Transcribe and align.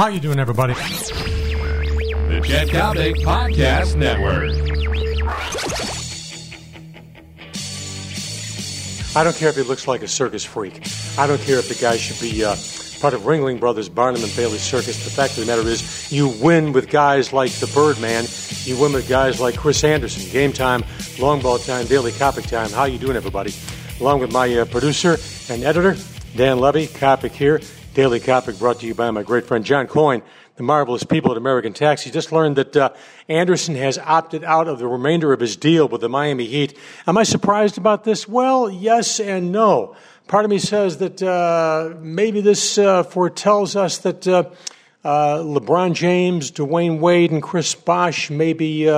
How 0.00 0.08
you 0.08 0.18
doing, 0.18 0.38
everybody? 0.38 0.72
The 0.72 2.40
Chet 2.42 2.68
Coppock 2.68 3.16
Podcast 3.16 3.96
Network. 3.96 4.50
I 9.14 9.22
don't 9.22 9.36
care 9.36 9.50
if 9.50 9.56
he 9.56 9.62
looks 9.62 9.86
like 9.86 10.00
a 10.00 10.08
circus 10.08 10.42
freak. 10.42 10.80
I 11.18 11.26
don't 11.26 11.38
care 11.42 11.58
if 11.58 11.68
the 11.68 11.74
guy 11.74 11.98
should 11.98 12.18
be 12.18 12.42
uh, 12.42 12.56
part 13.02 13.12
of 13.12 13.26
Ringling 13.26 13.60
Brothers, 13.60 13.90
Barnum 13.90 14.24
and 14.24 14.34
Bailey 14.34 14.56
Circus. 14.56 15.04
The 15.04 15.10
fact 15.10 15.36
of 15.36 15.44
the 15.44 15.54
matter 15.54 15.68
is, 15.68 16.10
you 16.10 16.28
win 16.42 16.72
with 16.72 16.88
guys 16.88 17.34
like 17.34 17.52
the 17.52 17.66
Birdman. 17.66 18.24
You 18.64 18.80
win 18.80 18.94
with 18.94 19.06
guys 19.06 19.38
like 19.38 19.58
Chris 19.58 19.84
Andersen. 19.84 20.32
Game 20.32 20.54
time, 20.54 20.82
long 21.18 21.42
ball 21.42 21.58
time, 21.58 21.84
daily 21.84 22.12
Coppock 22.12 22.48
time. 22.48 22.70
How 22.70 22.84
you 22.86 22.96
doing, 22.96 23.16
everybody? 23.16 23.52
Along 24.00 24.18
with 24.20 24.32
my 24.32 24.60
uh, 24.60 24.64
producer 24.64 25.18
and 25.50 25.62
editor, 25.62 25.94
Dan 26.36 26.60
Levy, 26.60 26.86
Coppock 26.86 27.32
here. 27.32 27.60
Daily 27.92 28.20
Coppock 28.20 28.56
brought 28.60 28.78
to 28.80 28.86
you 28.86 28.94
by 28.94 29.10
my 29.10 29.24
great 29.24 29.46
friend 29.46 29.64
John 29.64 29.88
Coyne, 29.88 30.22
the 30.54 30.62
marvelous 30.62 31.02
people 31.02 31.32
at 31.32 31.36
American 31.36 31.72
Taxi. 31.72 32.08
Just 32.08 32.30
learned 32.30 32.54
that 32.54 32.76
uh, 32.76 32.90
Andersen 33.28 33.74
has 33.74 33.98
opted 33.98 34.44
out 34.44 34.68
of 34.68 34.78
the 34.78 34.86
remainder 34.86 35.32
of 35.32 35.40
his 35.40 35.56
deal 35.56 35.88
with 35.88 36.02
the 36.02 36.08
Miami 36.08 36.46
Heat. 36.46 36.78
Am 37.08 37.18
I 37.18 37.24
surprised 37.24 37.78
about 37.78 38.04
this? 38.04 38.28
Well, 38.28 38.70
yes 38.70 39.18
and 39.18 39.50
no. 39.50 39.96
Part 40.28 40.44
of 40.44 40.52
me 40.52 40.58
says 40.58 40.98
that 40.98 41.20
uh, 41.20 41.96
maybe 42.00 42.40
this 42.40 42.78
uh, 42.78 43.02
foretells 43.02 43.74
us 43.74 43.98
that 43.98 44.28
uh, 44.28 44.50
uh, 45.02 45.38
LeBron 45.38 45.94
James, 45.94 46.52
Dwyane 46.52 47.00
Wade, 47.00 47.32
and 47.32 47.42
Chris 47.42 47.74
Bosh 47.74 48.30
may 48.30 48.52
be 48.52 48.88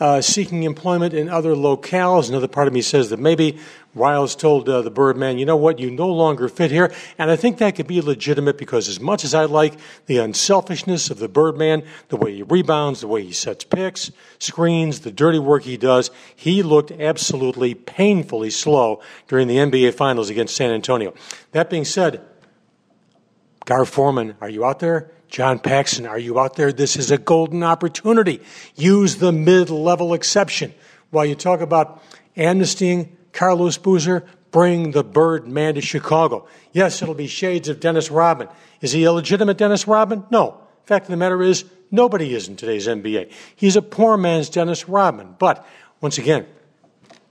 uh, 0.00 0.20
seeking 0.20 0.62
employment 0.62 1.14
in 1.14 1.28
other 1.28 1.54
locales. 1.54 2.28
Another 2.28 2.48
part 2.48 2.68
of 2.68 2.74
me 2.74 2.82
says 2.82 3.10
that 3.10 3.18
maybe 3.18 3.58
Riles 3.94 4.36
told 4.36 4.68
uh, 4.68 4.82
the 4.82 4.90
Birdman, 4.90 5.38
you 5.38 5.46
know 5.46 5.56
what, 5.56 5.78
you 5.78 5.90
no 5.90 6.08
longer 6.08 6.48
fit 6.48 6.70
here. 6.70 6.92
And 7.18 7.30
I 7.30 7.36
think 7.36 7.58
that 7.58 7.74
could 7.74 7.86
be 7.86 8.00
legitimate 8.00 8.58
because 8.58 8.88
as 8.88 9.00
much 9.00 9.24
as 9.24 9.34
I 9.34 9.44
like 9.44 9.74
the 10.06 10.18
unselfishness 10.18 11.10
of 11.10 11.18
the 11.18 11.28
Birdman, 11.28 11.82
the 12.08 12.16
way 12.16 12.34
he 12.34 12.42
rebounds, 12.42 13.00
the 13.00 13.08
way 13.08 13.24
he 13.24 13.32
sets 13.32 13.64
picks, 13.64 14.12
screens, 14.38 15.00
the 15.00 15.10
dirty 15.10 15.38
work 15.38 15.64
he 15.64 15.76
does, 15.76 16.10
he 16.36 16.62
looked 16.62 16.92
absolutely 16.92 17.74
painfully 17.74 18.50
slow 18.50 19.00
during 19.26 19.48
the 19.48 19.56
NBA 19.56 19.94
Finals 19.94 20.30
against 20.30 20.54
San 20.54 20.70
Antonio. 20.70 21.12
That 21.52 21.70
being 21.70 21.84
said, 21.84 22.22
Gar 23.68 23.84
Forman, 23.84 24.34
are 24.40 24.48
you 24.48 24.64
out 24.64 24.78
there? 24.78 25.10
John 25.28 25.58
Paxson, 25.58 26.06
are 26.06 26.18
you 26.18 26.40
out 26.40 26.56
there? 26.56 26.72
This 26.72 26.96
is 26.96 27.10
a 27.10 27.18
golden 27.18 27.62
opportunity. 27.62 28.40
Use 28.76 29.16
the 29.16 29.30
mid 29.30 29.68
level 29.68 30.14
exception. 30.14 30.72
While 31.10 31.26
you 31.26 31.34
talk 31.34 31.60
about 31.60 32.02
amnestying 32.34 33.10
Carlos 33.34 33.76
Boozer, 33.76 34.24
bring 34.52 34.92
the 34.92 35.04
bird 35.04 35.46
man 35.46 35.74
to 35.74 35.82
Chicago. 35.82 36.48
Yes, 36.72 37.02
it'll 37.02 37.12
be 37.12 37.26
shades 37.26 37.68
of 37.68 37.78
Dennis 37.78 38.10
Rodman. 38.10 38.48
Is 38.80 38.92
he 38.92 39.04
illegitimate 39.04 39.58
Dennis 39.58 39.86
Rodman? 39.86 40.24
No. 40.30 40.62
Fact 40.86 41.04
of 41.04 41.10
the 41.10 41.18
matter 41.18 41.42
is, 41.42 41.66
nobody 41.90 42.34
is 42.34 42.48
in 42.48 42.56
today's 42.56 42.86
NBA. 42.86 43.30
He's 43.54 43.76
a 43.76 43.82
poor 43.82 44.16
man's 44.16 44.48
Dennis 44.48 44.88
Rodman. 44.88 45.36
But 45.38 45.66
once 46.00 46.16
again, 46.16 46.46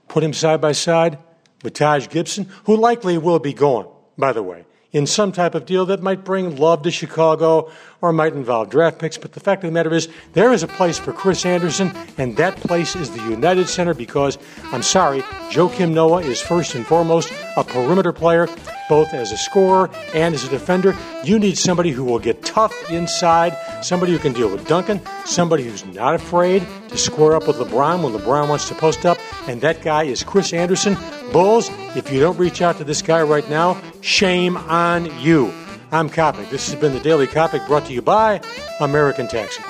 put 0.06 0.22
him 0.22 0.32
side 0.32 0.60
by 0.60 0.70
side 0.70 1.18
with 1.64 1.74
Taj 1.74 2.08
Gibson, 2.08 2.48
who 2.66 2.76
likely 2.76 3.18
will 3.18 3.40
be 3.40 3.52
gone, 3.52 3.88
by 4.16 4.32
the 4.32 4.44
way 4.44 4.66
in 4.92 5.06
some 5.06 5.32
type 5.32 5.54
of 5.54 5.66
deal 5.66 5.84
that 5.86 6.02
might 6.02 6.24
bring 6.24 6.56
love 6.56 6.82
to 6.82 6.90
Chicago 6.90 7.70
or 8.00 8.12
might 8.12 8.32
involve 8.32 8.70
draft 8.70 8.98
picks. 8.98 9.18
But 9.18 9.32
the 9.32 9.40
fact 9.40 9.62
of 9.64 9.68
the 9.68 9.74
matter 9.74 9.92
is, 9.92 10.08
there 10.32 10.52
is 10.52 10.62
a 10.62 10.68
place 10.68 10.98
for 10.98 11.12
Chris 11.12 11.44
Andersen, 11.44 11.92
and 12.16 12.36
that 12.36 12.56
place 12.56 12.96
is 12.96 13.10
the 13.10 13.22
United 13.28 13.68
Center 13.68 13.92
because, 13.92 14.38
I'm 14.72 14.82
sorry, 14.82 15.20
Joakim 15.50 15.92
Noah 15.92 16.22
is 16.22 16.40
first 16.40 16.74
and 16.74 16.86
foremost 16.86 17.32
a 17.56 17.64
perimeter 17.64 18.12
player, 18.12 18.48
both 18.88 19.12
as 19.12 19.32
a 19.32 19.36
scorer 19.36 19.90
and 20.14 20.34
as 20.34 20.44
a 20.44 20.48
defender. 20.48 20.96
You 21.24 21.38
need 21.38 21.58
somebody 21.58 21.90
who 21.90 22.04
will 22.04 22.20
get 22.20 22.42
tough 22.42 22.90
inside, 22.90 23.56
somebody 23.84 24.12
who 24.12 24.18
can 24.18 24.32
deal 24.32 24.48
with 24.48 24.66
Duncan, 24.66 25.00
somebody 25.26 25.64
who's 25.64 25.84
not 25.86 26.14
afraid 26.14 26.66
to 26.88 26.96
square 26.96 27.34
up 27.34 27.46
with 27.46 27.56
LeBron 27.56 28.02
when 28.02 28.12
LeBron 28.12 28.48
wants 28.48 28.68
to 28.68 28.74
post 28.74 29.04
up, 29.04 29.18
and 29.48 29.60
that 29.60 29.82
guy 29.82 30.04
is 30.04 30.22
Chris 30.22 30.52
Andersen. 30.54 30.96
Bulls, 31.32 31.70
if 31.94 32.10
you 32.10 32.20
don't 32.20 32.38
reach 32.38 32.62
out 32.62 32.78
to 32.78 32.84
this 32.84 33.02
guy 33.02 33.22
right 33.22 33.48
now, 33.50 33.80
shame 34.00 34.56
on 34.56 35.06
you. 35.20 35.52
I'm 35.92 36.08
Coppock. 36.08 36.50
This 36.50 36.70
has 36.70 36.80
been 36.80 36.92
the 36.92 37.00
Daily 37.00 37.26
Coppock 37.26 37.66
brought 37.66 37.86
to 37.86 37.92
you 37.92 38.02
by 38.02 38.40
American 38.80 39.28
Taxi. 39.28 39.62